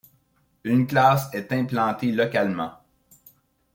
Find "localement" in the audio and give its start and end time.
2.11-2.71